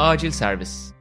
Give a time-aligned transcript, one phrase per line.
[0.00, 0.92] Acil Servis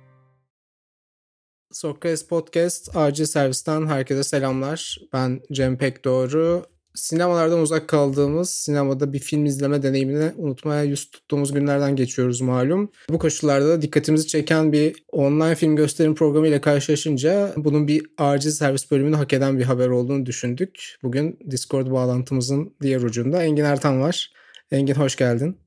[1.71, 4.97] Sokrates Podcast Acil Servis'ten herkese selamlar.
[5.13, 6.63] Ben Cem Pekdoğru.
[6.95, 12.91] Sinemalardan uzak kaldığımız, sinemada bir film izleme deneyimini unutmaya yüz tuttuğumuz günlerden geçiyoruz malum.
[13.09, 18.51] Bu koşullarda da dikkatimizi çeken bir online film gösterim programı ile karşılaşınca bunun bir acil
[18.51, 20.97] servis bölümünü hak eden bir haber olduğunu düşündük.
[21.03, 24.31] Bugün Discord bağlantımızın diğer ucunda Engin Ertan var.
[24.71, 25.57] Engin hoş geldin.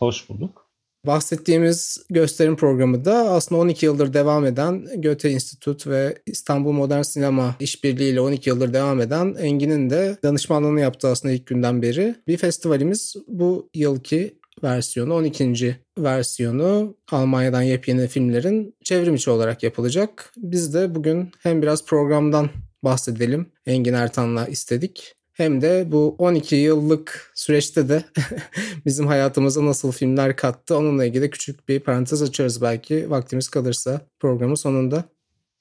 [0.00, 0.65] Hoş bulduk.
[1.06, 7.56] Bahsettiğimiz gösterim programı da aslında 12 yıldır devam eden Göte Enstitüt ve İstanbul Modern Sinema
[7.60, 12.14] işbirliğiyle 12 yıldır devam eden Engin'in de danışmanlığını yaptığı aslında ilk günden beri.
[12.26, 15.76] Bir festivalimiz bu yılki versiyonu 12.
[15.98, 20.32] versiyonu Almanya'dan yepyeni filmlerin çevrim içi olarak yapılacak.
[20.36, 22.50] Biz de bugün hem biraz programdan
[22.82, 28.02] bahsedelim Engin Ertan'la istedik hem de bu 12 yıllık süreçte de
[28.86, 34.54] bizim hayatımıza nasıl filmler kattı onunla ilgili küçük bir parantez açarız belki vaktimiz kalırsa programın
[34.54, 35.04] sonunda.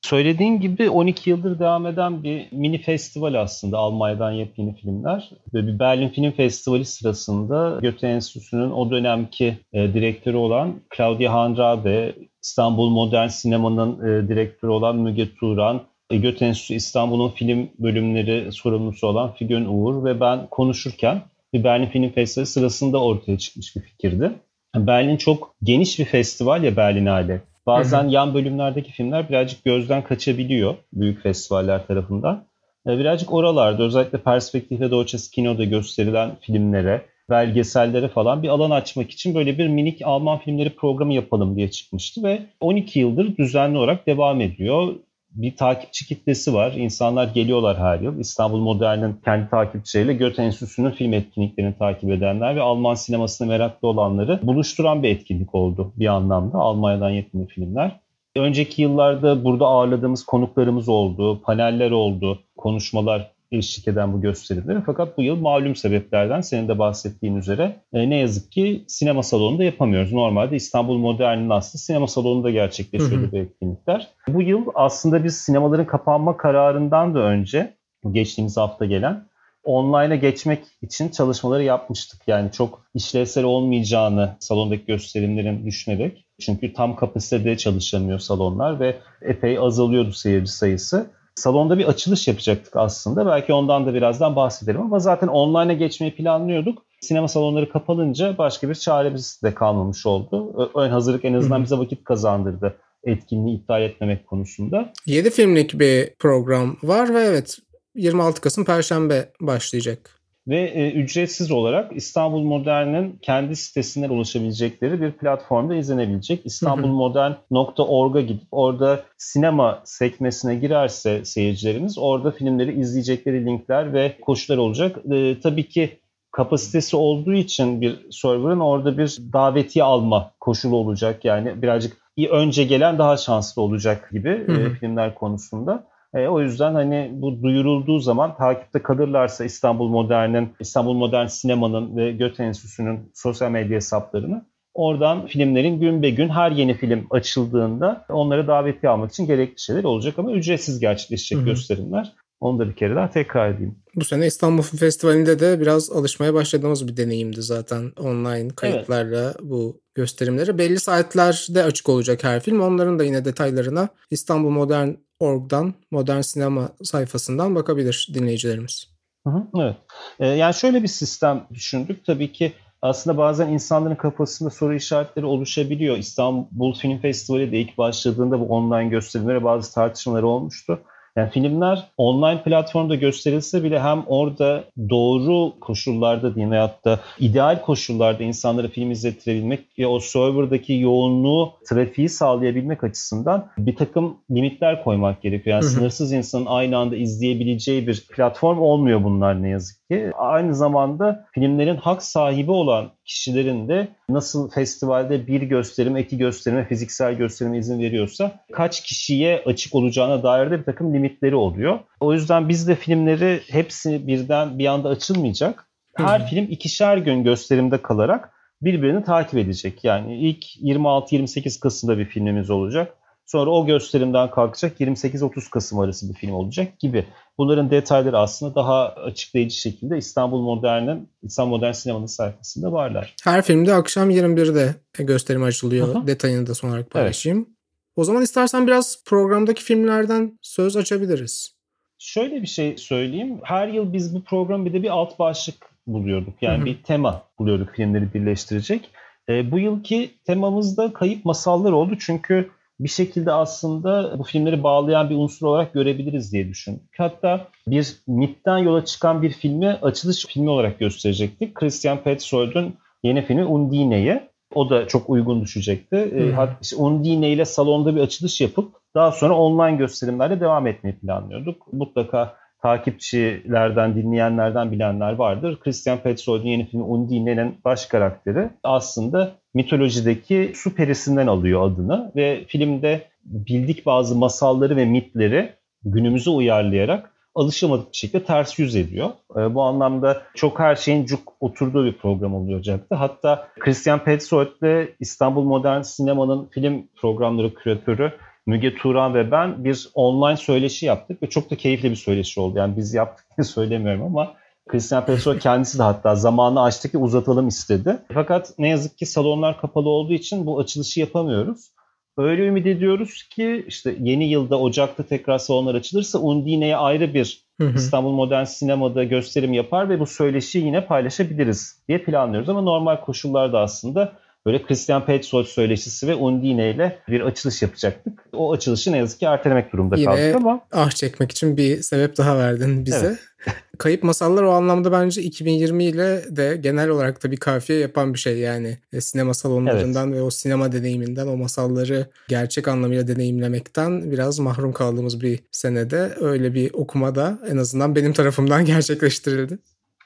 [0.01, 5.29] Söylediğin gibi 12 yıldır devam eden bir mini festival aslında Almanya'dan yepyeni filmler.
[5.53, 12.15] Ve bir Berlin Film Festivali sırasında Göte Enstitüsü'nün o dönemki e, direktörü olan Claudia Hanrabe,
[12.43, 19.33] İstanbul Modern Sinema'nın e, direktörü olan Müge Turan, Göte Enstitüsü İstanbul'un film bölümleri sorumlusu olan
[19.33, 21.21] Figen Uğur ve ben konuşurken
[21.53, 24.31] bir Berlin Film Festivali sırasında ortaya çıkmış bir fikirdi.
[24.75, 27.41] Berlin çok geniş bir festival ya Berlinale.
[27.65, 28.11] Bazen hı hı.
[28.11, 32.45] yan bölümlerdeki filmler birazcık gözden kaçabiliyor büyük festivaller tarafından.
[32.87, 39.11] E, birazcık oralarda özellikle Perspektif ve Deutsches Kino'da gösterilen filmlere, belgesellere falan bir alan açmak
[39.11, 44.07] için böyle bir minik Alman filmleri programı yapalım diye çıkmıştı ve 12 yıldır düzenli olarak
[44.07, 44.95] devam ediyor
[45.35, 46.71] bir takipçi kitlesi var.
[46.71, 48.19] İnsanlar geliyorlar her yıl.
[48.19, 54.39] İstanbul Modern'in kendi takipçileriyle Göte Enstitüsü'nün film etkinliklerini takip edenler ve Alman sinemasına meraklı olanları
[54.43, 56.57] buluşturan bir etkinlik oldu bir anlamda.
[56.57, 57.99] Almanya'dan yepyeni filmler.
[58.35, 64.81] Önceki yıllarda burada ağırladığımız konuklarımız oldu, paneller oldu, konuşmalar eşlik eden bu gösterileri.
[64.85, 69.63] Fakat bu yıl malum sebeplerden senin de bahsettiğin üzere e, ne yazık ki sinema salonunda
[69.63, 70.13] yapamıyoruz.
[70.13, 74.07] Normalde İstanbul Modern'in aslında sinema salonunda gerçekleşiyordu bu etkinlikler.
[74.27, 77.73] Bu yıl aslında biz sinemaların kapanma kararından da önce
[78.11, 79.25] geçtiğimiz hafta gelen
[79.65, 82.21] online'a geçmek için çalışmaları yapmıştık.
[82.27, 86.25] Yani çok işlevsel olmayacağını salondaki gösterimlerin düşünerek.
[86.41, 91.11] Çünkü tam kapasitede çalışamıyor salonlar ve epey azalıyordu seyirci sayısı.
[91.35, 93.25] Salonda bir açılış yapacaktık aslında.
[93.25, 96.85] Belki ondan da birazdan bahsedelim ama zaten online'a geçmeyi planlıyorduk.
[97.01, 100.69] Sinema salonları kapalınca başka bir çaremiz de kalmamış oldu.
[100.75, 104.93] Ön hazırlık en azından bize vakit kazandırdı etkinliği iptal etmemek konusunda.
[105.05, 107.57] 7 filmlik bir program var ve evet
[107.95, 115.75] 26 Kasım Perşembe başlayacak ve e, ücretsiz olarak İstanbul Modern'in kendi sitesinden ulaşabilecekleri bir platformda
[115.75, 116.45] izlenebilecek.
[116.45, 124.97] İstanbulmodern.org'a gidip orada sinema sekmesine girerse seyircilerimiz orada filmleri izleyecekleri linkler ve koşullar olacak.
[125.11, 125.99] E, tabii ki
[126.31, 131.25] kapasitesi olduğu için bir server'ın orada bir davetiye alma koşulu olacak.
[131.25, 131.97] Yani birazcık
[132.31, 135.87] önce gelen daha şanslı olacak gibi e, filmler konusunda.
[136.15, 142.11] E, o yüzden hani bu duyurulduğu zaman takipte kalırlarsa İstanbul Modern'in, İstanbul Modern Sinema'nın ve
[142.11, 148.47] Göte Enstitüsü'nün sosyal medya hesaplarını oradan filmlerin gün be gün her yeni film açıldığında onları
[148.47, 151.45] davetiye almak için gerekli şeyler olacak ama ücretsiz gerçekleşecek Hı-hı.
[151.45, 152.11] gösterimler.
[152.45, 153.75] Onu da bir kere daha tekrar edeyim.
[153.95, 159.35] Bu sene İstanbul Film Festivali'nde de biraz alışmaya başladığımız bir deneyimdi zaten online kayıtlarla evet.
[159.41, 160.57] bu gösterimleri.
[160.57, 162.61] Belli saatlerde açık olacak her film.
[162.61, 164.89] Onların da yine detaylarına İstanbul Modern
[165.19, 168.87] Org'dan, Modern Sinema sayfasından bakabilir dinleyicilerimiz.
[169.27, 169.75] Hı hı, evet.
[170.19, 172.05] Ee, yani şöyle bir sistem düşündük.
[172.05, 175.97] Tabii ki aslında bazen insanların kafasında soru işaretleri oluşabiliyor.
[175.97, 180.79] İstanbul Film Festivali de ilk başladığında bu online gösterimlere bazı tartışmalar olmuştu.
[181.17, 188.67] Yani filmler online platformda gösterilse bile hem orada doğru koşullarda veyahut da ideal koşullarda insanlara
[188.67, 195.53] film izlettirebilmek ve o serverdaki yoğunluğu, trafiği sağlayabilmek açısından bir takım limitler koymak gerekiyor.
[195.53, 195.71] Yani hı hı.
[195.71, 200.11] sınırsız insanın aynı anda izleyebileceği bir platform olmuyor bunlar ne yazık ki.
[200.17, 207.13] Aynı zamanda filmlerin hak sahibi olan kişilerin de nasıl festivalde bir gösterim, iki gösterime, fiziksel
[207.13, 211.79] gösterime izin veriyorsa kaç kişiye açık olacağına dair de bir takım limitleri oluyor.
[211.99, 215.67] O yüzden biz de filmleri hepsi birden bir anda açılmayacak.
[215.95, 216.27] Her hmm.
[216.27, 218.31] film ikişer gün gösterimde kalarak
[218.61, 219.83] birbirini takip edecek.
[219.83, 222.97] Yani ilk 26-28 Kasım'da bir filmimiz olacak.
[223.25, 227.05] Sonra o gösterimden kalkacak 28-30 Kasım arası bir film olacak gibi.
[227.37, 233.15] Bunların detayları aslında daha açıklayıcı şekilde İstanbul Modern'in İstanbul Modern Sinema'nın sayfasında varlar.
[233.23, 235.95] Her filmde akşam 21'de gösterim açılıyor.
[235.95, 236.07] Aha.
[236.07, 237.37] Detayını da son olarak paylaşayım.
[237.37, 237.49] Evet.
[237.95, 241.55] O zaman istersen biraz programdaki filmlerden söz açabiliriz.
[241.99, 243.39] Şöyle bir şey söyleyeyim.
[243.43, 245.55] Her yıl biz bu program bir de bir alt başlık
[245.87, 246.33] buluyorduk.
[246.41, 246.65] Yani Hı-hı.
[246.65, 248.89] bir tema buluyorduk filmleri birleştirecek.
[249.29, 251.95] E, bu yılki temamız da kayıp masallar oldu.
[251.99, 252.49] Çünkü
[252.79, 256.95] bir şekilde aslında bu filmleri bağlayan bir unsur olarak görebiliriz diye düşündük.
[256.97, 261.55] Hatta bir MIT'ten yola çıkan bir filmi açılış filmi olarak gösterecektik.
[261.55, 262.73] Christian Petzold'un
[263.03, 264.21] yeni filmi Undine'yi.
[264.53, 266.11] O da çok uygun düşecekti.
[266.11, 266.47] Hmm.
[266.61, 271.73] İşte Undine ile salonda bir açılış yapıp daha sonra online gösterimlerle devam etmeyi planlıyorduk.
[271.73, 272.35] Mutlaka
[272.65, 275.59] takipçilerden, dinleyenlerden bilenler vardır.
[275.59, 283.01] Christian Petzold'un yeni filmi Undine'nin baş karakteri aslında mitolojideki su perisinden alıyor adını ve filmde
[283.25, 285.53] bildik bazı masalları ve mitleri
[285.83, 289.09] günümüze uyarlayarak alışamadık bir şekilde ters yüz ediyor.
[289.37, 292.95] E, bu anlamda çok her şeyin cuk oturduğu bir program olacaktı.
[292.95, 298.11] Hatta Christian Petzold ile İstanbul Modern Sinema'nın film programları küratörü
[298.45, 302.57] Müge Turan ve ben bir online söyleşi yaptık ve çok da keyifli bir söyleşi oldu.
[302.57, 304.33] Yani biz yaptık diye söylemiyorum ama
[304.67, 307.97] Christian Petzold kendisi de hatta zamanı açtı ki uzatalım istedi.
[308.13, 311.71] Fakat ne yazık ki salonlar kapalı olduğu için bu açılışı yapamıyoruz.
[312.17, 317.67] Öyle ümit ediyoruz ki işte yeni yılda Ocak'ta tekrar salonlar açılırsa Undine'ye ayrı bir hı
[317.67, 317.75] hı.
[317.75, 322.49] İstanbul Modern Sinema'da gösterim yapar ve bu söyleşiyi yine paylaşabiliriz diye planlıyoruz.
[322.49, 324.13] Ama normal koşullarda aslında
[324.45, 328.19] böyle Christian Petzold söyleşisi ve Undine ile bir açılış yapacaktık.
[328.33, 330.61] O açılışı ne yazık ki ertelemek durumunda Yine kaldık ama.
[330.71, 333.05] ah çekmek için bir sebep daha verdin bize.
[333.05, 333.19] Evet.
[333.77, 338.19] Kayıp Masallar o anlamda bence 2020 ile de genel olarak da bir kafiye yapan bir
[338.19, 338.77] şey yani.
[338.93, 340.17] E, sinema salonlarından evet.
[340.17, 346.53] ve o sinema deneyiminden o masalları gerçek anlamıyla deneyimlemekten biraz mahrum kaldığımız bir senede öyle
[346.53, 349.57] bir okuma da en azından benim tarafımdan gerçekleştirildi.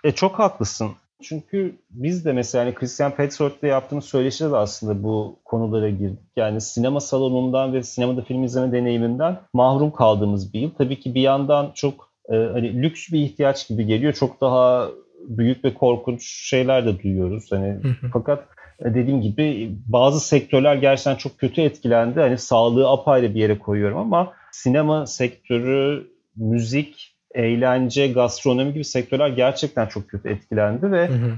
[0.03, 0.91] E çok haklısın.
[1.21, 6.19] Çünkü biz de mesela hani Christian Petzold'da yaptığımız söyleşide de aslında bu konulara girdik.
[6.36, 10.69] Yani sinema salonundan ve sinemada film izleme deneyiminden mahrum kaldığımız bir yıl.
[10.77, 14.13] Tabii ki bir yandan çok e, hani lüks bir ihtiyaç gibi geliyor.
[14.13, 14.89] Çok daha
[15.27, 17.51] büyük ve korkunç şeyler de duyuyoruz.
[17.51, 17.77] Hani
[18.13, 18.45] fakat
[18.80, 22.19] e, dediğim gibi bazı sektörler gerçekten çok kötü etkilendi.
[22.19, 29.88] Hani sağlığı apayrı bir yere koyuyorum ama sinema sektörü, müzik eğlence, gastronomi gibi sektörler gerçekten
[29.88, 31.31] çok kötü etkilendi ve hı hı.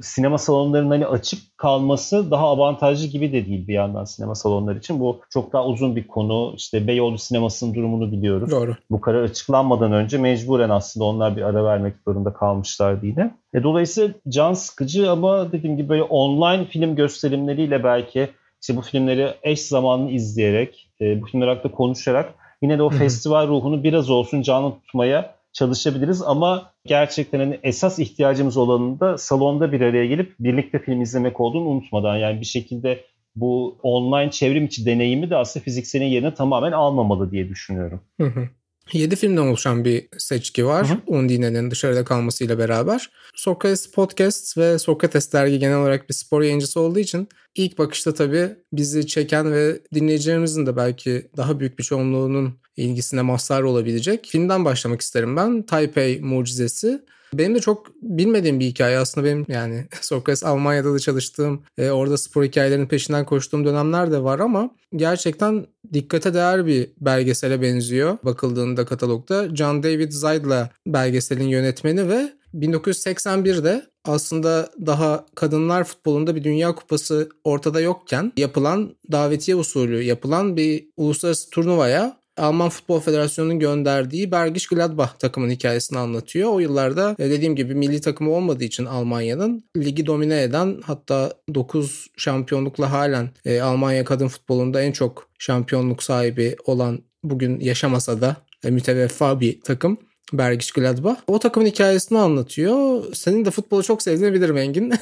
[0.00, 5.00] sinema salonlarının hani açık kalması daha avantajlı gibi de değil bir yandan sinema salonları için.
[5.00, 6.54] Bu çok daha uzun bir konu.
[6.56, 8.50] İşte Beyoğlu sinemasının durumunu biliyoruz.
[8.50, 8.76] Doğru.
[8.90, 13.34] Bu karar açıklanmadan önce mecburen aslında onlar bir ara vermek zorunda kalmışlardı yine.
[13.54, 18.28] E, dolayısıyla can sıkıcı ama dediğim gibi böyle online film gösterimleriyle belki
[18.62, 22.98] işte bu filmleri eş zamanlı izleyerek, e, bu filmler hakkında konuşarak yine de o Hı-hı.
[22.98, 29.72] festival ruhunu biraz olsun canlı tutmaya çalışabiliriz ama gerçekten hani esas ihtiyacımız olanın da salonda
[29.72, 33.04] bir araya gelip birlikte film izlemek olduğunu unutmadan yani bir şekilde
[33.36, 38.00] bu online çevrim içi deneyimi de aslında fizikselin yerine tamamen almamalı diye düşünüyorum.
[38.20, 38.48] Hı hı.
[38.92, 40.88] 7 filmden oluşan bir seçki var.
[40.88, 40.98] Hı hı.
[41.06, 43.10] Undine'nin dışarıda kalmasıyla beraber.
[43.34, 48.48] Sokrates Podcast ve Sokrates dergi genel olarak bir spor yayıncısı olduğu için ilk bakışta tabii
[48.72, 55.00] bizi çeken ve dinleyicilerimizin de belki daha büyük bir çoğunluğunun ilgisine mazhar olabilecek filmden başlamak
[55.00, 55.62] isterim ben.
[55.62, 57.00] Taipei Mucizesi.
[57.34, 62.18] Benim de çok bilmediğim bir hikaye aslında benim yani Sokrates Almanya'da da çalıştığım e, orada
[62.18, 68.84] spor hikayelerinin peşinden koştuğum dönemler de var ama gerçekten dikkate değer bir belgesele benziyor bakıldığında
[68.84, 69.56] katalogda.
[69.56, 77.80] John David Zaidla belgeselin yönetmeni ve 1981'de aslında daha kadınlar futbolunda bir dünya kupası ortada
[77.80, 85.50] yokken yapılan davetiye usulü yapılan bir uluslararası turnuvaya Alman Futbol Federasyonu'nun gönderdiği Bergisch Gladbach takımın
[85.50, 86.52] hikayesini anlatıyor.
[86.52, 92.06] O yıllarda e, dediğim gibi milli takımı olmadığı için Almanya'nın ligi domine eden hatta 9
[92.16, 98.70] şampiyonlukla halen e, Almanya kadın futbolunda en çok şampiyonluk sahibi olan bugün yaşamasa da e,
[98.70, 99.98] müteveffa bir takım.
[100.32, 101.16] Bergisch Gladbach.
[101.26, 103.04] O takımın hikayesini anlatıyor.
[103.14, 104.92] Senin de futbolu çok sevdiğini bilirim Engin.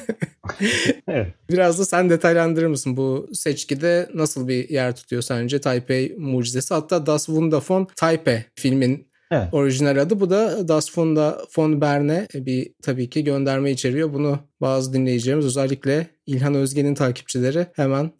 [1.07, 1.27] evet.
[1.49, 6.73] Biraz da sen detaylandırır mısın bu seçkide nasıl bir yer tutuyor sence Taipei mucizesi?
[6.73, 9.47] Hatta Das Wunder von Taipei filmin Evet.
[9.51, 14.13] Orijinal adı bu da Das Funda von Berne bir tabii ki gönderme içeriyor.
[14.13, 18.11] Bunu bazı dinleyicilerimiz özellikle İlhan Özge'nin takipçileri hemen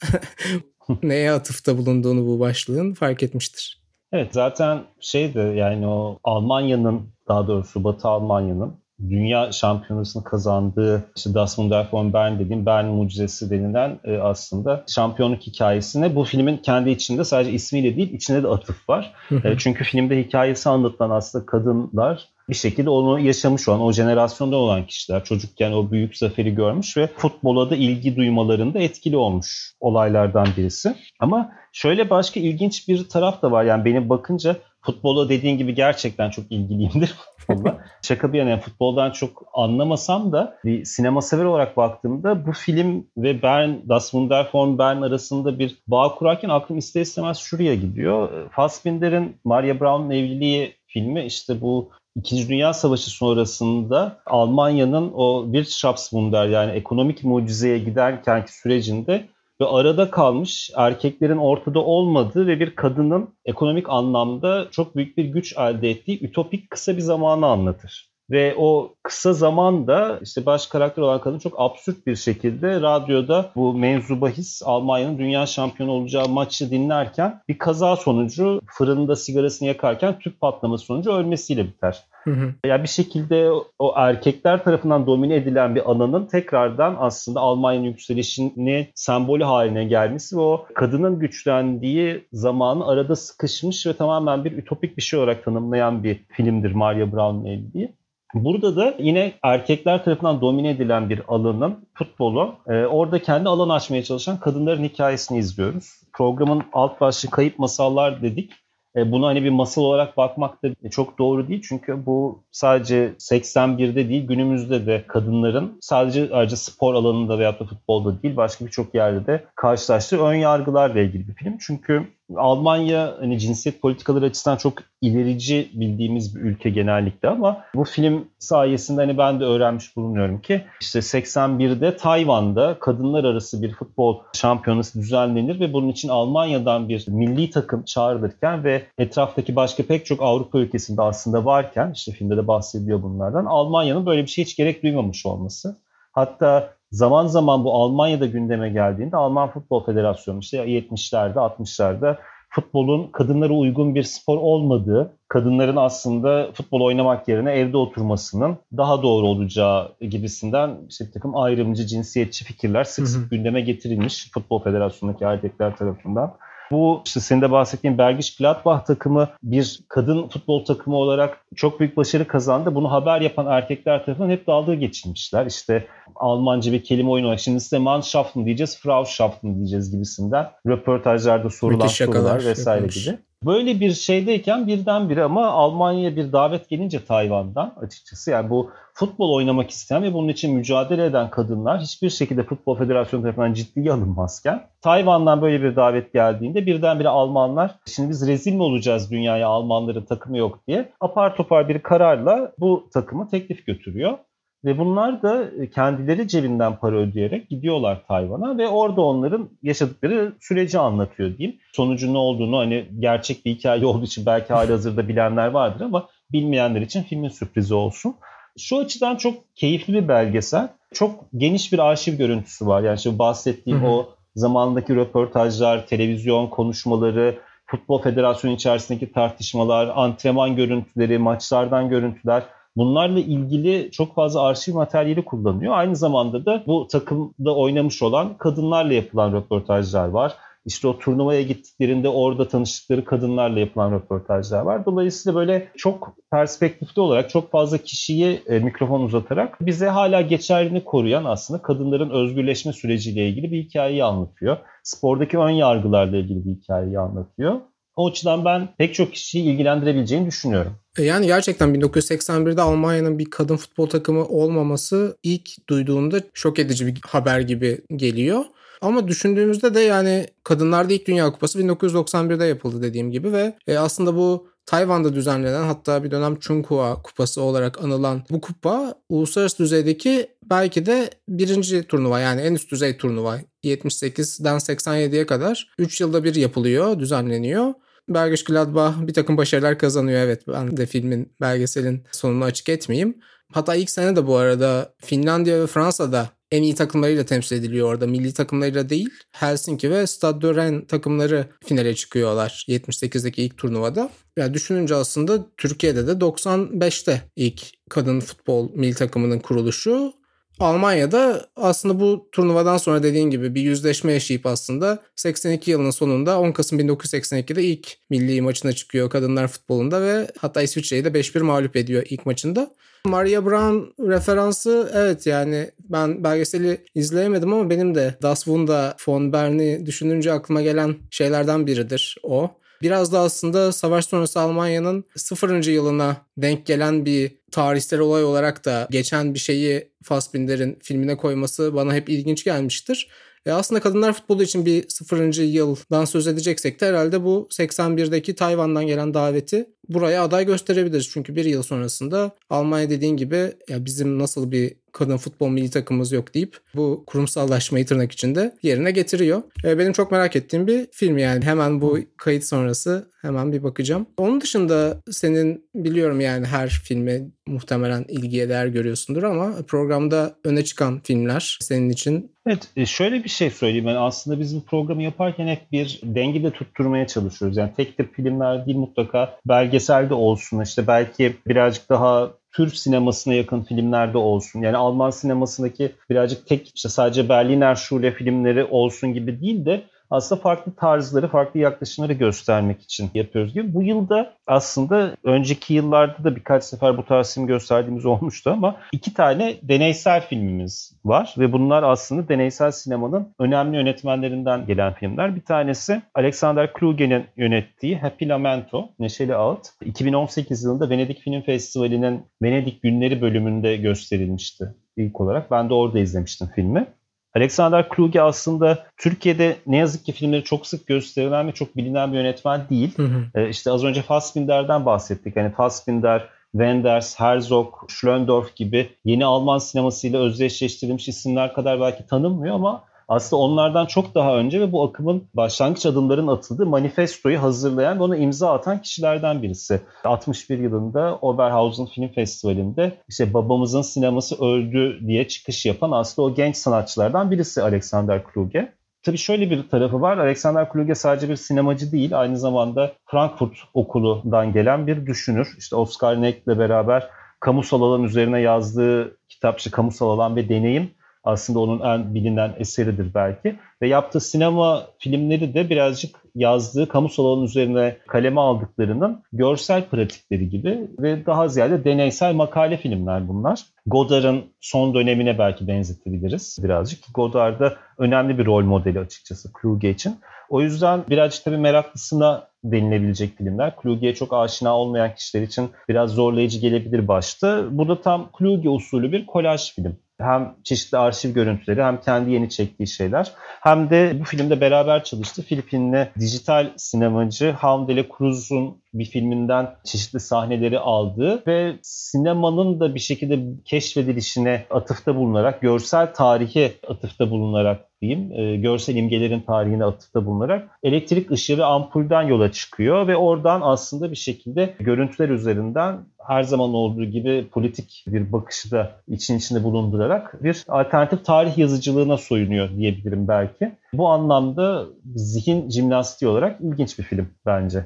[1.03, 3.76] neye atıfta bulunduğunu bu başlığın fark etmiştir.
[4.11, 8.75] Evet zaten şeydi yani o Almanya'nın daha doğrusu Batı Almanya'nın
[9.09, 15.41] dünya şampiyonasını kazandığı işte Das Wunder von Bern dediğim Bern mucizesi denilen e, aslında şampiyonluk
[15.41, 19.13] hikayesine bu filmin kendi içinde sadece ismiyle değil içinde de atıf var.
[19.43, 24.85] e, çünkü filmde hikayesi anlatılan aslında kadınlar bir şekilde onu yaşamış olan, o jenerasyonda olan
[24.87, 30.95] kişiler çocukken o büyük zaferi görmüş ve futbola da ilgi duymalarında etkili olmuş olaylardan birisi.
[31.19, 33.63] Ama şöyle başka ilginç bir taraf da var.
[33.63, 37.77] Yani benim bakınca futbola dediğin gibi gerçekten çok ilgiliyimdir futbolla.
[38.01, 43.07] Şaka bir yana yani futboldan çok anlamasam da bir sinema sever olarak baktığımda bu film
[43.17, 48.49] ve Bern, Das Wunder von Bern arasında bir bağ kurarken aklım ister istemez şuraya gidiyor.
[48.51, 56.71] Fassbinder'in Maria Braun'un evliliği filmi işte bu İkinci Dünya Savaşı sonrasında Almanya'nın o Wirtschaftswunder yani
[56.71, 59.27] ekonomik mucizeye giderkenki sürecinde
[59.61, 65.57] ve arada kalmış erkeklerin ortada olmadığı ve bir kadının ekonomik anlamda çok büyük bir güç
[65.57, 68.09] elde ettiği ütopik kısa bir zamanı anlatır.
[68.31, 73.73] Ve o kısa zamanda işte baş karakter olan kadın çok absürt bir şekilde radyoda bu
[73.73, 80.41] mevzu bahis Almanya'nın dünya şampiyonu olacağı maçı dinlerken bir kaza sonucu fırında sigarasını yakarken tüp
[80.41, 82.03] patlaması sonucu ölmesiyle biter.
[82.23, 82.53] Hı hı.
[82.65, 89.43] Yani bir şekilde o erkekler tarafından domine edilen bir ananın tekrardan aslında Almanya'nın yükselişini sembolü
[89.43, 95.19] haline gelmesi ve o kadının güçlendiği zamanı arada sıkışmış ve tamamen bir ütopik bir şey
[95.19, 97.96] olarak tanımlayan bir filmdir Maria Brown'un evliliği.
[98.33, 102.55] Burada da yine erkekler tarafından domine edilen bir alanın futbolu.
[102.67, 106.01] E, orada kendi alan açmaya çalışan kadınların hikayesini izliyoruz.
[106.13, 108.51] Programın alt başlığı kayıp masallar dedik.
[108.95, 111.65] E, bunu hani bir masal olarak bakmak da çok doğru değil.
[111.69, 118.21] Çünkü bu sadece 81'de değil günümüzde de kadınların sadece ayrıca spor alanında veya da futbolda
[118.23, 121.57] değil başka birçok yerde de karşılaştığı ön yargılarla ilgili bir film.
[121.59, 128.27] Çünkü Almanya hani cinsiyet politikaları açısından çok ilerici bildiğimiz bir ülke genellikle ama bu film
[128.39, 134.99] sayesinde hani ben de öğrenmiş bulunuyorum ki işte 81'de Tayvan'da kadınlar arası bir futbol şampiyonası
[134.99, 140.59] düzenlenir ve bunun için Almanya'dan bir milli takım çağrılırken ve etraftaki başka pek çok Avrupa
[140.59, 145.25] ülkesinde aslında varken işte filmde de bahsediyor bunlardan Almanya'nın böyle bir şey hiç gerek duymamış
[145.25, 145.77] olması.
[146.11, 152.17] Hatta zaman zaman bu Almanya'da gündeme geldiğinde Alman Futbol Federasyonu işte 70'lerde 60'larda
[152.49, 159.27] futbolun kadınlara uygun bir spor olmadığı, kadınların aslında futbol oynamak yerine evde oturmasının daha doğru
[159.27, 165.75] olacağı gibisinden işte bir takım ayrımcı, cinsiyetçi fikirler sık sık gündeme getirilmiş Futbol Federasyonu'ndaki erkekler
[165.75, 166.33] tarafından.
[166.71, 171.97] Bu işte senin de bahsettiğin Bergiş Gladbach takımı bir kadın futbol takımı olarak çok büyük
[171.97, 172.75] başarı kazandı.
[172.75, 175.45] Bunu haber yapan erkekler tarafından hep dalga geçilmişler.
[175.45, 177.37] İşte Almanca bir kelime oyunu var.
[177.37, 180.49] Şimdi size Mannschaften diyeceğiz, Frauschaften diyeceğiz gibisinden.
[180.67, 183.05] Röportajlarda sorulan sorular vesaire yapılmış.
[183.05, 183.17] gibi.
[183.45, 189.69] Böyle bir şeydeyken birdenbire ama Almanya'ya bir davet gelince Tayvan'dan açıkçası yani bu futbol oynamak
[189.69, 195.41] isteyen ve bunun için mücadele eden kadınlar hiçbir şekilde Futbol Federasyonu tarafından ciddiye alınmazken Tayvan'dan
[195.41, 200.59] böyle bir davet geldiğinde birdenbire Almanlar şimdi biz rezil mi olacağız dünyaya Almanların takımı yok
[200.67, 204.17] diye apar topar bir kararla bu takımı teklif götürüyor.
[204.65, 210.79] Ve bunlar da e, kendileri cebinden para ödeyerek gidiyorlar Tayvan'a ve orada onların yaşadıkları süreci
[210.79, 211.59] anlatıyor diyeyim.
[211.73, 216.07] Sonucu ne olduğunu hani gerçek bir hikaye olduğu için belki hali hazırda bilenler vardır ama
[216.31, 218.15] bilmeyenler için filmin sürprizi olsun.
[218.57, 220.67] Şu açıdan çok keyifli bir belgesel.
[220.93, 222.81] Çok geniş bir arşiv görüntüsü var.
[222.81, 231.89] Yani şimdi bahsettiğim o zamandaki röportajlar, televizyon konuşmaları, Futbol Federasyonu içerisindeki tartışmalar, antrenman görüntüleri, maçlardan
[231.89, 232.43] görüntüler
[232.77, 235.73] Bunlarla ilgili çok fazla arşiv materyali kullanıyor.
[235.77, 240.33] Aynı zamanda da bu takımda oynamış olan kadınlarla yapılan röportajlar var.
[240.65, 244.85] İşte o turnuvaya gittiklerinde orada tanıştıkları kadınlarla yapılan röportajlar var.
[244.85, 251.25] Dolayısıyla böyle çok perspektifli olarak çok fazla kişiye e, mikrofon uzatarak bize hala geçerliliğini koruyan
[251.25, 254.57] aslında kadınların özgürleşme süreciyle ilgili bir hikayeyi anlatıyor.
[254.83, 257.61] Spordaki ön yargılarla ilgili bir hikayeyi anlatıyor.
[257.97, 260.75] O açıdan ben pek çok kişiyi ilgilendirebileceğini düşünüyorum.
[260.97, 266.99] E, yani gerçekten 1981'de Almanya'nın bir kadın futbol takımı olmaması ilk duyduğunda şok edici bir
[267.07, 268.45] haber gibi geliyor.
[268.81, 274.15] Ama düşündüğümüzde de yani kadınlarda ilk Dünya Kupası 1991'de yapıldı dediğim gibi ve e, aslında
[274.15, 280.85] bu Tayvan'da düzenlenen hatta bir dönem Chunghua Kupası olarak anılan bu kupa uluslararası düzeydeki belki
[280.85, 286.99] de birinci turnuva yani en üst düzey turnuva 78'den 87'ye kadar 3 yılda bir yapılıyor,
[286.99, 287.73] düzenleniyor.
[288.09, 290.21] Bergisch Gladbach bir takım başarılar kazanıyor.
[290.21, 293.17] Evet ben de filmin belgeselin sonunu açık etmeyeyim.
[293.53, 298.07] Hatta ilk sene de bu arada Finlandiya ve Fransa'da en iyi takımlarıyla temsil ediliyor orada.
[298.07, 299.09] Milli takımlarıyla değil.
[299.31, 304.09] Helsinki ve Stade Rennes takımları finale çıkıyorlar 78'deki ilk turnuvada.
[304.37, 310.13] Yani düşününce aslında Türkiye'de de 95'te ilk kadın futbol milli takımının kuruluşu.
[310.59, 316.51] Almanya'da aslında bu turnuvadan sonra dediğin gibi bir yüzleşme yaşayıp aslında 82 yılının sonunda 10
[316.51, 322.03] Kasım 1982'de ilk milli maçına çıkıyor kadınlar futbolunda ve hatta İsviçre'yi de 5-1 mağlup ediyor
[322.09, 322.71] ilk maçında.
[323.05, 329.85] Maria Brown referansı evet yani ben belgeseli izleyemedim ama benim de Das Wunder von Bern'i
[329.85, 332.51] düşününce aklıma gelen şeylerden biridir o.
[332.81, 338.87] Biraz da aslında savaş sonrası Almanya'nın sıfırıncı yılına denk gelen bir tarihsel olay olarak da
[338.91, 343.09] geçen bir şeyi Fassbinder'in filmine koyması bana hep ilginç gelmiştir.
[343.45, 348.87] E aslında kadınlar futbolu için bir sıfırıncı yıldan söz edeceksek de herhalde bu 81'deki Tayvan'dan
[348.87, 351.09] gelen daveti buraya aday gösterebiliriz.
[351.09, 356.11] Çünkü bir yıl sonrasında Almanya dediğin gibi ya bizim nasıl bir kadın futbol milli takımımız
[356.11, 359.41] yok deyip bu kurumsallaşmayı tırnak içinde yerine getiriyor.
[359.63, 361.45] E, benim çok merak ettiğim bir film yani.
[361.45, 364.05] Hemen bu kayıt sonrası hemen bir bakacağım.
[364.17, 370.99] Onun dışında senin biliyorum yani her filme muhtemelen ilgiye değer görüyorsundur ama programda öne çıkan
[371.03, 375.47] filmler senin için Evet e, şöyle bir şey söyleyeyim ben aslında biz bu programı yaparken
[375.47, 377.57] hep bir denge de tutturmaya çalışıyoruz.
[377.57, 379.39] Yani tek tip filmler değil mutlaka
[379.77, 384.61] belgeselde olsun işte belki birazcık daha Türk sinemasına yakın filmlerde olsun.
[384.61, 390.41] Yani Alman sinemasındaki birazcık tek işte sadece Berliner Schule filmleri olsun gibi değil de aslında
[390.41, 393.73] farklı tarzları, farklı yaklaşımları göstermek için yapıyoruz gibi.
[393.73, 399.55] Bu yılda aslında önceki yıllarda da birkaç sefer bu tarz gösterdiğimiz olmuştu ama iki tane
[399.63, 405.35] deneysel filmimiz var ve bunlar aslında deneysel sinemanın önemli yönetmenlerinden gelen filmler.
[405.35, 409.67] Bir tanesi Alexander Kluge'nin yönettiği Happy Lamento, Neşeli Ağıt.
[409.85, 415.51] 2018 yılında Venedik Film Festivali'nin Venedik Günleri bölümünde gösterilmişti ilk olarak.
[415.51, 416.87] Ben de orada izlemiştim filmi.
[417.35, 422.17] Alexander Kluge aslında Türkiye'de ne yazık ki filmleri çok sık gösterilen ve çok bilinen bir
[422.17, 422.97] yönetmen değil.
[422.97, 423.23] Hı hı.
[423.35, 425.35] Ee, işte az önce Fassbinder'den bahsettik.
[425.35, 432.83] Yani Fassbinder, Wenders, Herzog, Schlöndorff gibi yeni Alman sinemasıyla özdeşleştirilmiş isimler kadar belki tanınmıyor ama
[433.07, 438.17] aslında onlardan çok daha önce ve bu akımın başlangıç adımların atıldığı manifestoyu hazırlayan ve ona
[438.17, 439.81] imza atan kişilerden birisi.
[440.03, 446.55] 61 yılında Oberhausen Film Festivali'nde işte babamızın sineması öldü diye çıkış yapan aslında o genç
[446.57, 448.73] sanatçılardan birisi Alexander Kluge.
[449.03, 450.17] Tabii şöyle bir tarafı var.
[450.17, 455.55] Alexander Kluge sadece bir sinemacı değil, aynı zamanda Frankfurt Okulu'ndan gelen bir düşünür.
[455.57, 460.91] İşte Oscar Neck'le beraber kamusal alan üzerine yazdığı kitap, işte kamusal alan ve deneyim
[461.23, 463.55] aslında onun en bilinen eseridir belki.
[463.81, 470.87] Ve yaptığı sinema filmleri de birazcık yazdığı kamusal alan üzerine kaleme aldıklarının görsel pratikleri gibi
[470.99, 473.65] ve daha ziyade deneysel makale filmler bunlar.
[473.85, 476.99] Godard'ın son dönemine belki benzetebiliriz birazcık.
[477.13, 480.15] Godard da önemli bir rol modeli açıkçası Kluge için.
[480.49, 483.75] O yüzden birazcık tabii meraklısına denilebilecek filmler.
[483.75, 487.65] Kluge'ye çok aşina olmayan kişiler için biraz zorlayıcı gelebilir başta.
[487.71, 492.49] Bu da tam Kluge usulü bir kolaj film hem çeşitli arşiv görüntüleri hem kendi yeni
[492.49, 495.41] çektiği şeyler hem de bu filmde beraber çalıştı.
[495.41, 502.95] Filipinli dijital sinemacı Ham de la Cruz'un bir filminden çeşitli sahneleri aldığı ve sinemanın da
[502.95, 510.25] bir şekilde keşfedilişine atıfta bulunarak, görsel tarihe atıfta bulunarak diyeyim, e, görsel imgelerin tarihine atıfta
[510.25, 516.43] bulunarak elektrik ışığı ve ampulden yola çıkıyor ve oradan aslında bir şekilde görüntüler üzerinden her
[516.43, 522.69] zaman olduğu gibi politik bir bakışı da için içinde bulundurarak bir alternatif tarih yazıcılığına soyunuyor
[522.69, 523.71] diyebilirim belki.
[523.93, 527.85] Bu anlamda zihin jimnastiği olarak ilginç bir film bence.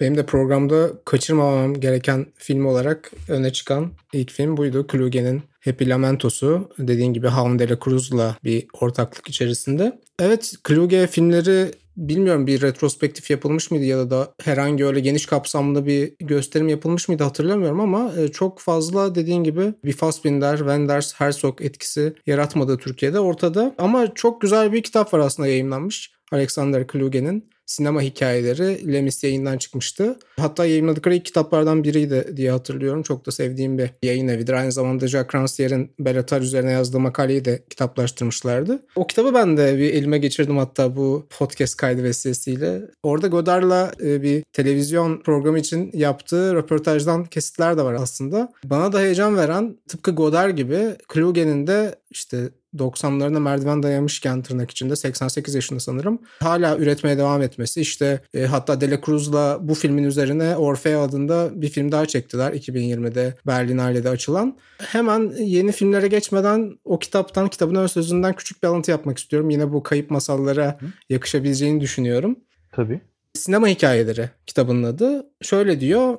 [0.00, 4.86] Benim de programda kaçırmamam gereken film olarak öne çıkan ilk film buydu.
[4.86, 6.68] Kluge'nin Happy Lamento'su.
[6.78, 10.00] Dediğin gibi Hound de la Cruz'la bir ortaklık içerisinde.
[10.18, 16.12] Evet Kluge filmleri bilmiyorum bir retrospektif yapılmış mıydı ya da herhangi öyle geniş kapsamlı bir
[16.18, 22.14] gösterim yapılmış mıydı hatırlamıyorum ama e, çok fazla dediğin gibi bir Fassbinder, Wenders, Herzog etkisi
[22.26, 23.74] yaratmadı Türkiye'de ortada.
[23.78, 26.12] Ama çok güzel bir kitap var aslında yayınlanmış.
[26.32, 30.18] Alexander Kluge'nin sinema hikayeleri Lemis yayından çıkmıştı.
[30.36, 33.02] Hatta yayınladıkları ilk kitaplardan biriydi diye hatırlıyorum.
[33.02, 34.52] Çok da sevdiğim bir yayın evidir.
[34.52, 38.82] Aynı zamanda Jacques Rancière'in Bellatar üzerine yazdığı makaleyi de kitaplaştırmışlardı.
[38.96, 42.80] O kitabı ben de bir elime geçirdim hatta bu podcast kaydı vesilesiyle.
[43.02, 48.52] Orada Godard'la e, bir televizyon programı için yaptığı röportajdan kesitler de var aslında.
[48.64, 54.96] Bana da heyecan veren tıpkı Godard gibi Kluge'nin de işte 90'larına merdiven dayamışken tırnak içinde
[54.96, 56.18] 88 yaşında sanırım.
[56.40, 57.80] Hala üretmeye devam etmesi.
[57.80, 63.34] İşte e, hatta Dela Cruz'la bu filmin üzerine Orfeo adında bir film daha çektiler 2020'de
[63.46, 64.58] Berlinale'de açılan.
[64.78, 69.50] Hemen yeni filmlere geçmeden o kitaptan, kitabın ön sözünden küçük bir alıntı yapmak istiyorum.
[69.50, 70.78] Yine bu kayıp masallara
[71.08, 72.36] yakışabileceğini düşünüyorum.
[72.72, 73.00] Tabii.
[73.34, 75.26] Sinema Hikayeleri kitabının adı.
[75.42, 76.18] Şöyle diyor.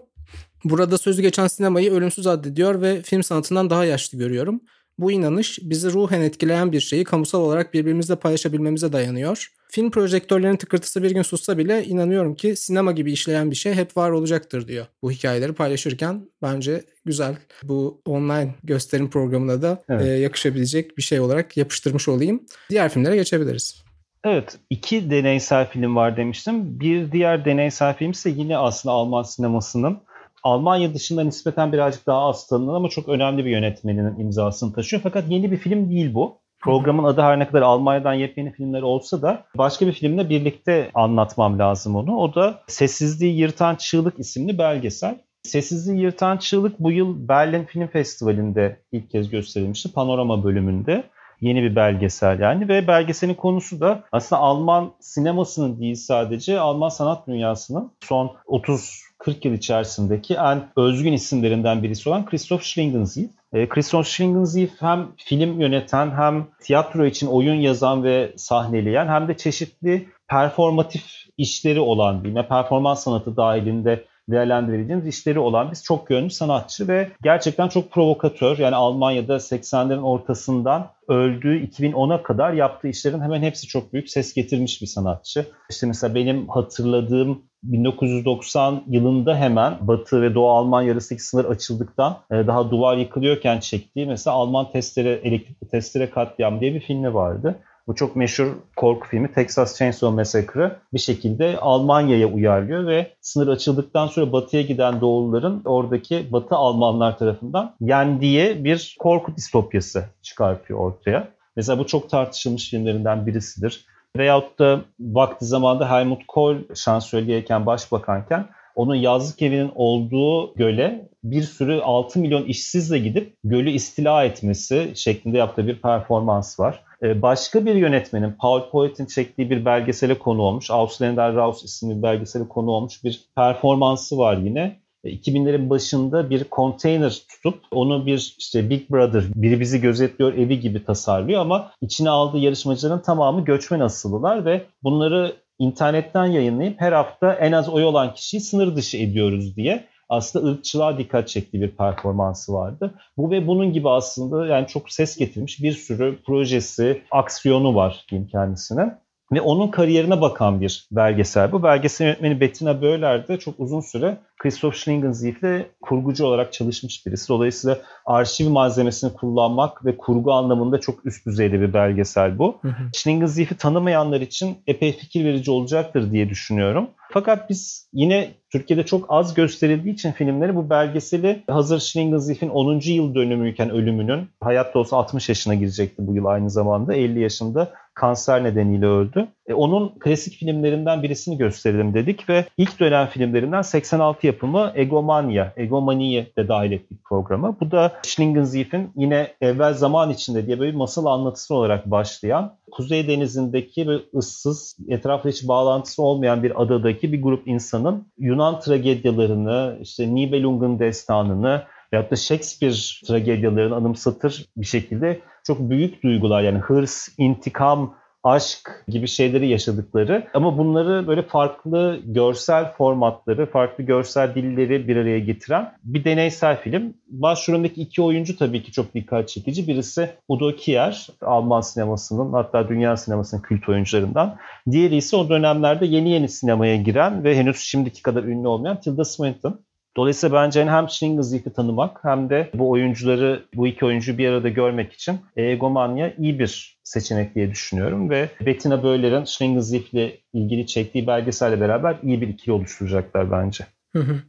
[0.63, 4.61] Burada sözü geçen sinemayı ölümsüz addediyor ve film sanatından daha yaşlı görüyorum.
[5.01, 9.51] Bu inanış bizi ruhen etkileyen bir şeyi kamusal olarak birbirimizle paylaşabilmemize dayanıyor.
[9.71, 13.97] Film projektörlerinin tıkırtısı bir gün sussa bile inanıyorum ki sinema gibi işleyen bir şey hep
[13.97, 14.85] var olacaktır diyor.
[15.01, 17.35] Bu hikayeleri paylaşırken bence güzel.
[17.63, 20.05] Bu online gösterim programına da evet.
[20.05, 22.43] e, yakışabilecek bir şey olarak yapıştırmış olayım.
[22.69, 23.83] Diğer filmlere geçebiliriz.
[24.23, 26.79] Evet, iki deneysel film var demiştim.
[26.79, 29.97] Bir diğer deneysel film ise yine aslında Alman sinemasının
[30.43, 35.01] Almanya dışında nispeten birazcık daha az tanınan ama çok önemli bir yönetmeninin imzasını taşıyor.
[35.03, 36.41] Fakat yeni bir film değil bu.
[36.59, 41.59] Programın adı her ne kadar Almanya'dan yepyeni filmler olsa da başka bir filmle birlikte anlatmam
[41.59, 42.17] lazım onu.
[42.17, 45.17] O da Sessizliği Yırtan Çığlık isimli belgesel.
[45.43, 49.93] Sessizliği Yırtan Çığlık bu yıl Berlin Film Festivali'nde ilk kez gösterilmişti.
[49.93, 51.03] Panorama bölümünde.
[51.41, 57.27] Yeni bir belgesel yani ve belgeselin konusu da aslında Alman sinemasının değil sadece Alman sanat
[57.27, 63.29] dünyasının son 30 40 yıl içerisindeki en özgün isimlerinden birisi olan Christoph Schlingensief.
[63.53, 69.37] E, Christoph Schlingensief hem film yöneten hem tiyatro için oyun yazan ve sahneleyen hem de
[69.37, 71.03] çeşitli performatif
[71.37, 77.67] işleri olan bir performans sanatı dahilinde değerlendirebileceğimiz işleri olan biz çok yönlü sanatçı ve gerçekten
[77.67, 78.57] çok provokatör.
[78.57, 84.81] Yani Almanya'da 80'lerin ortasından öldüğü 2010'a kadar yaptığı işlerin hemen hepsi çok büyük ses getirmiş
[84.81, 85.45] bir sanatçı.
[85.69, 92.47] İşte mesela benim hatırladığım 1990 yılında hemen Batı ve Doğu Almanya arasındaki sınır açıldıktan e,
[92.47, 97.59] daha duvar yıkılıyorken çektiği mesela Alman testere, elektrikli testere katliam diye bir filmi vardı.
[97.87, 104.07] Bu çok meşhur korku filmi Texas Chainsaw Massacre bir şekilde Almanya'ya uyarlıyor ve sınır açıldıktan
[104.07, 111.27] sonra batıya giden doğulların oradaki batı Almanlar tarafından yendiği bir korku distopyası çıkartıyor ortaya.
[111.55, 113.85] Mesela bu çok tartışılmış filmlerinden birisidir.
[114.17, 121.81] Veyahut da vakti zamanda Helmut Kohl şansölyeyken, başbakanken onun yazlık evinin olduğu göle bir sürü
[121.81, 126.83] 6 milyon işsizle gidip gölü istila etmesi şeklinde yaptığı bir performans var.
[127.03, 130.71] Ee, başka bir yönetmenin Paul Poet'in çektiği bir belgesele konu olmuş.
[130.71, 134.81] Ausländer Raus isimli bir belgesele konu olmuş bir performansı var yine.
[135.05, 140.85] 2000'lerin başında bir konteyner tutup onu bir işte Big Brother, biri bizi gözetliyor evi gibi
[140.85, 147.51] tasarlıyor ama içine aldığı yarışmacıların tamamı göçmen asıllılar ve bunları internetten yayınlayıp her hafta en
[147.51, 152.93] az oy olan kişiyi sınır dışı ediyoruz diye aslında ırkçılığa dikkat çektiği bir performansı vardı.
[153.17, 158.29] Bu ve bunun gibi aslında yani çok ses getirmiş bir sürü projesi, aksiyonu var diyeyim
[158.29, 159.00] kendisine.
[159.31, 161.63] Ve onun kariyerine bakan bir belgesel bu.
[161.63, 167.29] Belgesel yönetmeni Bettina Böhler de çok uzun süre Christoph Schlingensief'le kurgucu olarak çalışmış birisi.
[167.29, 172.55] Dolayısıyla arşiv malzemesini kullanmak ve kurgu anlamında çok üst düzeyde bir belgesel bu.
[172.93, 176.89] Schlingensief'i tanımayanlar için epey fikir verici olacaktır diye düşünüyorum.
[177.13, 182.79] Fakat biz yine Türkiye'de çok az gösterildiği için filmleri bu belgeseli hazır Schlingensief'in 10.
[182.83, 188.43] yıl dönümüyken ölümünün hayatta olsa 60 yaşına girecekti bu yıl aynı zamanda 50 yaşında kanser
[188.43, 189.27] nedeniyle öldü.
[189.47, 196.33] E, onun klasik filmlerinden birisini gösterelim dedik ve ilk dönem filmlerinden 86 yapımı Egomania, Egomani'yi
[196.37, 197.59] de dahil ettik programa.
[197.59, 203.07] Bu da Schlingensief'in yine evvel zaman içinde diye böyle bir masal anlatısı olarak başlayan Kuzey
[203.07, 210.15] Denizi'ndeki bir ıssız, etrafta hiç bağlantısı olmayan bir adadaki bir grup insanın Yunan tragedyalarını, işte
[210.15, 212.73] Nibelung'un destanını veyahut da Shakespeare
[213.07, 220.57] tragedyalarını anımsatır bir şekilde çok büyük duygular yani hırs, intikam, aşk gibi şeyleri yaşadıkları ama
[220.57, 226.93] bunları böyle farklı görsel formatları, farklı görsel dilleri bir araya getiren bir deneysel film.
[227.07, 229.67] Başrolündeki iki oyuncu tabii ki çok dikkat çekici.
[229.67, 234.37] Birisi Udo Kier, Alman sinemasının hatta dünya sinemasının kült oyuncularından.
[234.71, 239.05] Diğeri ise o dönemlerde yeni yeni sinemaya giren ve henüz şimdiki kadar ünlü olmayan Tilda
[239.05, 239.59] Swinton.
[239.97, 244.93] Dolayısıyla bence hem Schlingensief'i tanımak hem de bu oyuncuları, bu iki oyuncuyu bir arada görmek
[244.93, 251.95] için Egomanya iyi bir seçenek diye düşünüyorum ve Bettina Böhler'in Schlingensief'le ilgili çektiği belgeselle beraber
[252.03, 253.65] iyi bir ikili oluşturacaklar bence.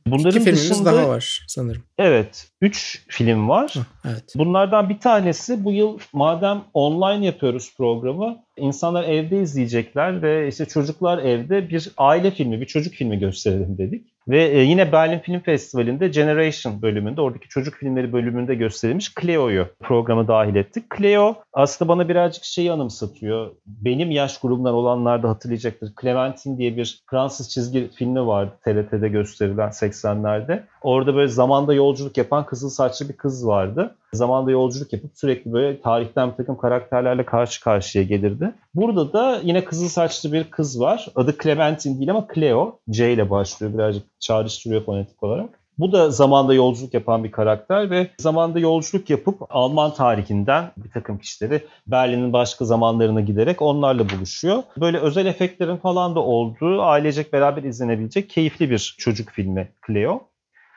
[0.06, 1.82] Bunların İki filmimiz dışında, daha var sanırım.
[1.98, 2.48] Evet.
[2.60, 3.74] Üç film var.
[4.04, 4.24] evet.
[4.36, 11.18] Bunlardan bir tanesi bu yıl madem online yapıyoruz programı İnsanlar evde izleyecekler ve işte çocuklar
[11.18, 14.12] evde bir aile filmi, bir çocuk filmi gösterelim dedik.
[14.28, 20.28] Ve e, yine Berlin Film Festivali'nde Generation bölümünde, oradaki çocuk filmleri bölümünde gösterilmiş Cleo'yu programa
[20.28, 20.84] dahil ettik.
[20.98, 23.50] Cleo aslında bana birazcık şeyi anımsatıyor.
[23.66, 25.92] Benim yaş grubundan olanlar da hatırlayacaktır.
[26.00, 30.62] Clementine diye bir Fransız çizgi filmi vardı TRT'de gösterilen 80'lerde.
[30.82, 33.96] Orada böyle zamanda yolculuk yapan kızıl saçlı bir kız vardı.
[34.12, 38.54] Zamanda yolculuk yapıp sürekli böyle tarihten bir takım karakterlerle karşı karşıya gelirdi.
[38.74, 41.06] Burada da yine kızıl saçlı bir kız var.
[41.14, 42.78] Adı Clementine değil ama Cleo.
[42.90, 45.62] C ile başlıyor birazcık çağrıştırıyor fonetik olarak.
[45.78, 51.18] Bu da zamanda yolculuk yapan bir karakter ve zamanda yolculuk yapıp Alman tarihinden bir takım
[51.18, 54.62] kişileri Berlin'in başka zamanlarına giderek onlarla buluşuyor.
[54.80, 60.31] Böyle özel efektlerin falan da olduğu ailecek beraber izlenebilecek keyifli bir çocuk filmi Cleo.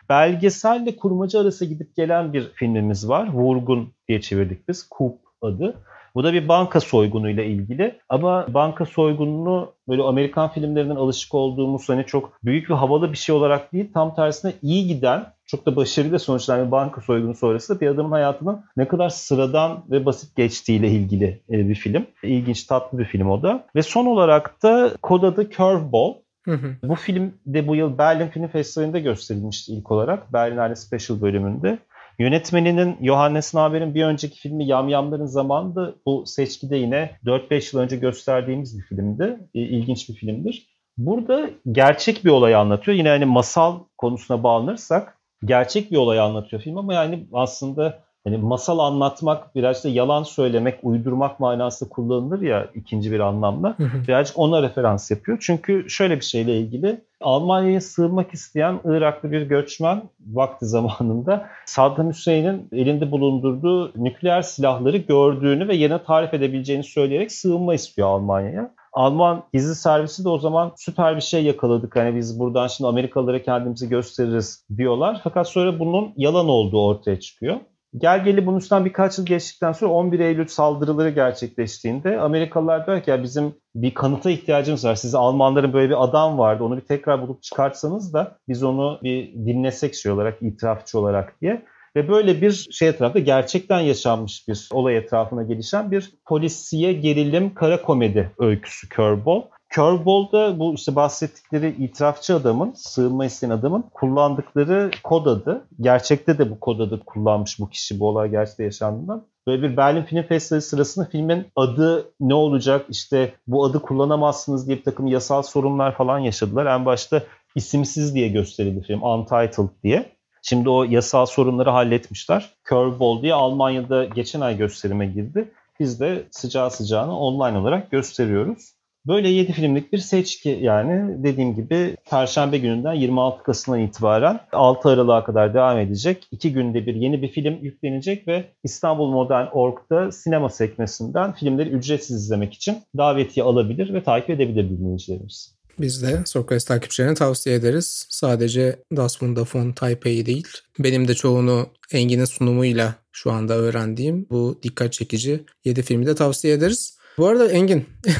[0.09, 3.29] Belgeselle kurmaca arası gidip gelen bir filmimiz var.
[3.33, 4.89] Vurgun diye çevirdik biz.
[4.97, 5.75] Coop adı.
[6.15, 12.05] Bu da bir banka soygunuyla ilgili ama banka soygununu böyle Amerikan filmlerinden alışık olduğumuz hani
[12.05, 16.19] çok büyük ve havalı bir şey olarak değil tam tersine iyi giden çok da başarılı
[16.19, 21.41] sonuçlanan bir banka soygunu sonrası bir adamın hayatının ne kadar sıradan ve basit geçtiğiyle ilgili
[21.49, 22.05] e, bir film.
[22.23, 23.67] İlginç tatlı bir film o da.
[23.75, 26.13] Ve son olarak da kod adı Curveball.
[26.45, 26.75] Hı hı.
[26.83, 30.33] Bu film de bu yıl Berlin Film Festivali'nde gösterilmişti ilk olarak.
[30.33, 31.79] Berlinale Special bölümünde.
[32.19, 38.77] Yönetmeninin Johannes Naber'in bir önceki filmi Yamyamların Zamanı bu seçkide yine 4-5 yıl önce gösterdiğimiz
[38.77, 39.39] bir filmdi.
[39.53, 40.67] İlginç bir filmdir.
[40.97, 42.97] Burada gerçek bir olayı anlatıyor.
[42.97, 48.79] Yine hani masal konusuna bağlanırsak gerçek bir olayı anlatıyor film ama yani aslında yani masal
[48.79, 53.75] anlatmak biraz da yalan söylemek, uydurmak manasında kullanılır ya ikinci bir anlamda.
[54.07, 55.37] Birazcık ona referans yapıyor.
[55.41, 60.01] Çünkü şöyle bir şeyle ilgili Almanya'ya sığınmak isteyen Iraklı bir göçmen
[60.33, 67.73] vakti zamanında Saddam Hüseyin'in elinde bulundurduğu nükleer silahları gördüğünü ve yerine tarif edebileceğini söyleyerek sığınma
[67.73, 68.71] istiyor Almanya'ya.
[68.93, 71.95] Alman gizli servisi de o zaman süper bir şey yakaladık.
[71.95, 75.21] Hani biz buradan şimdi Amerikalılara kendimizi gösteririz diyorlar.
[75.23, 77.55] Fakat sonra bunun yalan olduğu ortaya çıkıyor.
[77.97, 83.09] Gel geli bunun üstünden birkaç yıl geçtikten sonra 11 Eylül saldırıları gerçekleştiğinde Amerikalılar der ki
[83.09, 84.95] ya bizim bir kanıta ihtiyacımız var.
[84.95, 86.63] Size Almanların böyle bir adam vardı.
[86.63, 91.65] Onu bir tekrar bulup çıkartsanız da biz onu bir dinlesek şey olarak, itirafçı olarak diye.
[91.95, 97.81] Ve böyle bir şey etrafında gerçekten yaşanmış bir olay etrafına gelişen bir polisiye gerilim kara
[97.81, 99.41] komedi öyküsü Curveball.
[99.75, 105.67] Curveball'da bu işte bahsettikleri itirafçı adamın, sığınma isteyen adamın kullandıkları kod adı.
[105.81, 109.27] Gerçekte de bu kod adı kullanmış bu kişi bu olay gerçekte yaşandığından.
[109.47, 114.77] Böyle bir Berlin Film Festivali sırasında filmin adı ne olacak işte bu adı kullanamazsınız diye
[114.77, 116.65] bir takım yasal sorunlar falan yaşadılar.
[116.65, 117.23] En başta
[117.55, 120.11] isimsiz diye gösterildi film Untitled diye.
[120.41, 122.53] Şimdi o yasal sorunları halletmişler.
[122.69, 125.51] Curveball diye Almanya'da geçen ay gösterime girdi.
[125.79, 128.74] Biz de sıcağı sıcağına online olarak gösteriyoruz.
[129.07, 135.23] Böyle 7 filmlik bir seçki yani dediğim gibi Perşembe gününden 26 Kasım'dan itibaren 6 Aralık'a
[135.23, 136.27] kadar devam edecek.
[136.31, 142.17] 2 günde bir yeni bir film yüklenecek ve İstanbul Modern Org'da sinema sekmesinden filmleri ücretsiz
[142.17, 145.55] izlemek için davetiye alabilir ve takip edebilir dinleyicilerimiz.
[145.79, 148.05] Biz de Sokrates takipçilerine tavsiye ederiz.
[148.09, 150.47] Sadece Das Wunderfon Taipei değil.
[150.79, 156.53] Benim de çoğunu Engin'in sunumuyla şu anda öğrendiğim bu dikkat çekici 7 filmi de tavsiye
[156.53, 156.94] ederiz.
[157.17, 157.85] Bu arada Engin.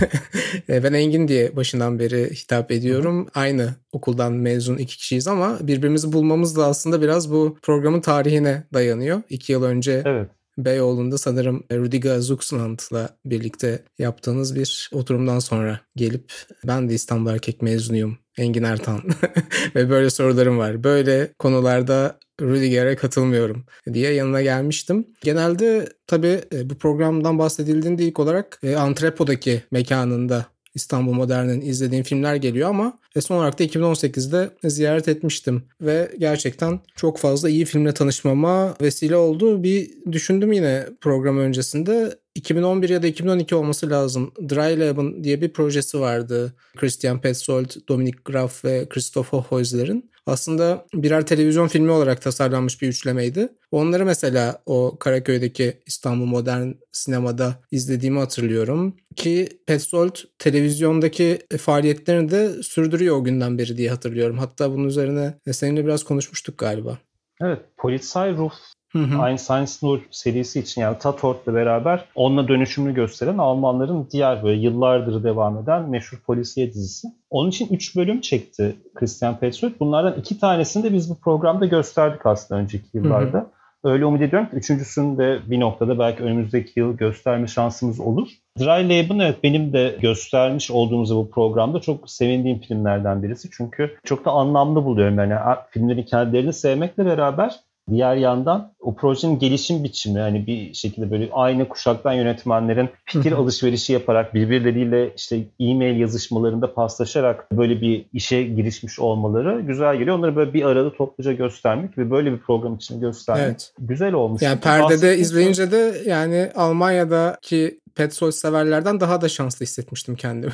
[0.70, 3.28] E, ben Engin diye başından beri hitap ediyorum.
[3.36, 9.22] Aynı okuldan mezun iki kişiyiz ama birbirimizi bulmamız da aslında biraz bu programın tarihine dayanıyor.
[9.30, 10.30] İki yıl önce evet.
[10.58, 18.18] Beyoğlu'nda sanırım Rüdiger Zuxland'la birlikte yaptığınız bir oturumdan sonra gelip ben de İstanbul Erkek mezunuyum
[18.38, 19.02] Engin Ertan
[19.76, 20.84] ve böyle sorularım var.
[20.84, 25.08] Böyle konularda Rüdiger'e katılmıyorum diye yanına gelmiştim.
[25.22, 30.46] Genelde tabii e, bu programdan bahsedildiğinde ilk olarak e, Antrepo'daki mekanında
[30.76, 36.80] İstanbul Modern'in izlediğim filmler geliyor ama e, son olarak da 2018'de ziyaret etmiştim ve gerçekten
[36.96, 39.64] çok fazla iyi filmle tanışmama vesile oldu.
[39.64, 44.32] Bir düşündüm yine program öncesinde 2011 ya da 2012 olması lazım.
[44.50, 46.54] Dry Lab'ın diye bir projesi vardı.
[46.78, 53.50] Christian Petzold, Dominic Graf ve Christoph Hoheusler'in aslında birer televizyon filmi olarak tasarlanmış bir üçlemeydi.
[53.72, 58.96] Onları mesela o Karaköy'deki İstanbul Modern Sinema'da izlediğimi hatırlıyorum.
[59.16, 64.38] Ki Petzold televizyondaki faaliyetlerini de sürdürüyor o günden beri diye hatırlıyorum.
[64.38, 66.98] Hatta bunun üzerine seninle biraz konuşmuştuk galiba.
[67.42, 68.54] Evet, Polizei Ruf
[68.96, 69.28] Hı hı.
[69.28, 75.58] Einstein Nur serisi için yani Tatort'la beraber onunla dönüşümünü gösteren Almanların diğer böyle yıllardır devam
[75.58, 77.08] eden meşhur polisiye dizisi.
[77.30, 79.72] Onun için 3 bölüm çekti Christian Petzold.
[79.80, 83.38] Bunlardan iki tanesini de biz bu programda gösterdik aslında önceki yıllarda.
[83.38, 83.56] Hı hı.
[83.84, 88.28] Öyle umut ediyorum ki üçüncüsünü de bir noktada belki önümüzdeki yıl gösterme şansımız olur.
[88.60, 93.50] Dry Lab'ın evet benim de göstermiş olduğumuz bu programda çok sevindiğim filmlerden birisi.
[93.52, 95.18] Çünkü çok da anlamlı buluyorum.
[95.18, 95.34] Yani
[95.70, 97.60] filmlerin kendilerini sevmekle beraber
[97.92, 103.94] Diğer yandan o projenin gelişim biçimi hani bir şekilde böyle aynı kuşaktan yönetmenlerin fikir alışverişi
[103.94, 110.18] yaparak birbirleriyle işte e-mail yazışmalarında paslaşarak böyle bir işe girişmiş olmaları güzel geliyor.
[110.18, 113.74] Onları böyle bir arada topluca göstermek ve böyle bir program için göstermek evet.
[113.80, 114.42] güzel olmuş.
[114.42, 120.54] Yani perdede izleyince de yani Almanya'daki Petsoy severlerden daha da şanslı hissetmiştim kendimi.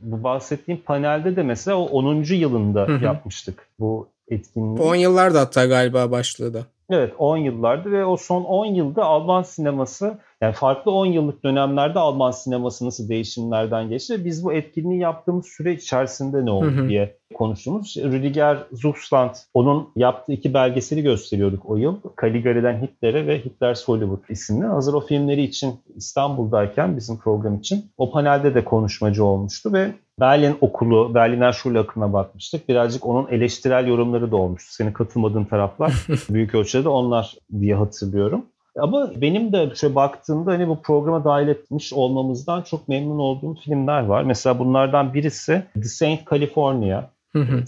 [0.00, 2.22] bu bahsettiğim panelde de mesela o 10.
[2.22, 4.86] yılında yapmıştık bu etkinliği.
[4.86, 6.66] 10 yıllarda hatta galiba başlığı da.
[6.90, 11.98] Evet 10 yıllardı ve o son 10 yılda Alman sineması yani farklı 10 yıllık dönemlerde
[11.98, 14.24] Alman sineması nasıl değişimlerden geçti.
[14.24, 16.88] Biz bu etkinliği yaptığımız süre içerisinde ne oldu hı hı.
[16.88, 17.96] diye konuştuğumuz.
[17.96, 21.96] Rüdiger Zuchsland onun yaptığı iki belgeseli gösteriyorduk o yıl.
[22.22, 24.66] Caligari'den Hitler'e ve Hitler's Hollywood isimli.
[24.66, 30.56] Hazır o filmleri için İstanbul'dayken bizim program için o panelde de konuşmacı olmuştu ve Berlin
[30.60, 32.68] okulu, Berliner Schule akımına bakmıştık.
[32.68, 34.72] Birazcık onun eleştirel yorumları da olmuştu.
[34.72, 38.46] Senin katılmadığın taraflar büyük ölçüde onlar diye hatırlıyorum.
[38.78, 44.04] Ama benim de şöyle baktığımda hani bu programa dahil etmiş olmamızdan çok memnun olduğum filmler
[44.04, 44.22] var.
[44.22, 47.10] Mesela bunlardan birisi The Saint California.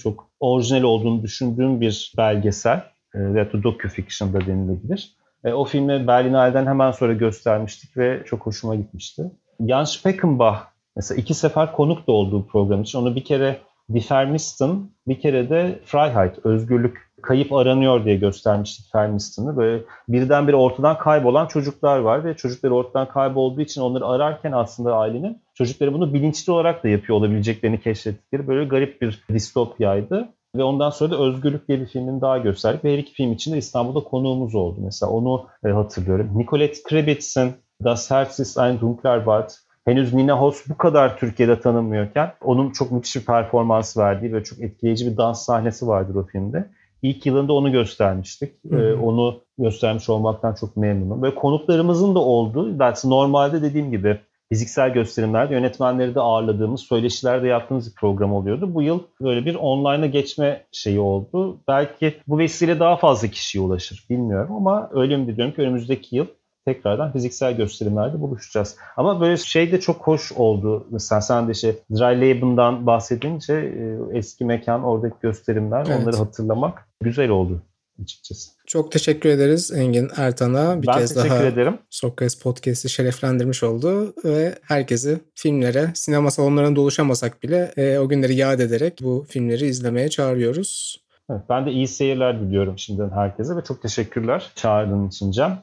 [0.02, 2.82] çok orijinal olduğunu düşündüğüm bir belgesel.
[3.14, 5.12] Veya da docu-fiction da denilebilir.
[5.44, 9.22] E, o filmi Berlinale'den hemen sonra göstermiştik ve çok hoşuma gitmişti.
[9.68, 10.58] Jan Speckenbach
[10.98, 12.98] mesela iki sefer konuk da olduğu program için.
[12.98, 13.58] Onu bir kere
[13.94, 19.56] Die Vermissten, bir kere de Freiheit, özgürlük kayıp aranıyor diye göstermiştik Fermiston'ı.
[19.56, 25.42] Böyle birdenbire ortadan kaybolan çocuklar var ve çocukları ortadan kaybolduğu için onları ararken aslında ailenin
[25.54, 30.28] çocukları bunu bilinçli olarak da yapıyor olabileceklerini keşfettikleri böyle garip bir distopyaydı.
[30.56, 32.84] Ve ondan sonra da Özgürlük diye bir filmin daha gösterdik.
[32.84, 34.80] Ve her iki film için de İstanbul'da konuğumuz oldu.
[34.84, 36.38] Mesela onu e, hatırlıyorum.
[36.38, 37.52] Nicolette Krebitz'in
[37.84, 39.50] Das Herz ist ein dunkler Wald
[39.88, 44.60] henüz Nina Hoss bu kadar Türkiye'de tanınmıyorken onun çok müthiş bir performans verdiği ve çok
[44.60, 46.68] etkileyici bir dans sahnesi vardır o filmde.
[47.02, 48.52] İlk yılında onu göstermiştik.
[48.72, 51.22] Ee, onu göstermiş olmaktan çok memnunum.
[51.22, 57.90] Ve konuklarımızın da olduğu, belki normalde dediğim gibi fiziksel gösterimlerde yönetmenleri de ağırladığımız, söyleşilerde yaptığımız
[57.90, 58.74] bir program oluyordu.
[58.74, 61.58] Bu yıl böyle bir online'a geçme şeyi oldu.
[61.68, 66.26] Belki bu vesile daha fazla kişiye ulaşır bilmiyorum ama öyle mi biliyorum ki önümüzdeki yıl
[66.74, 68.76] tekrardan fiziksel gösterimlerde buluşacağız.
[68.96, 70.86] Ama böyle şey de çok hoş oldu.
[70.90, 76.00] Mesela sen de şey Dry Lab'ından bahsedince e, eski mekan, oradaki gösterimler evet.
[76.00, 77.62] onları hatırlamak güzel oldu
[78.02, 78.50] açıkçası.
[78.66, 80.82] Çok teşekkür ederiz Engin Ertan'a.
[80.82, 81.78] Bir ben kez teşekkür daha ederim.
[81.90, 88.60] Sokrates Podcast'i şereflendirmiş oldu ve herkesi filmlere, sinema salonlarında doluşamasak bile e, o günleri yad
[88.60, 91.00] ederek bu filmleri izlemeye çağırıyoruz.
[91.30, 95.62] Evet, ben de iyi seyirler diliyorum şimdiden herkese ve çok teşekkürler çağırdığın için Cem.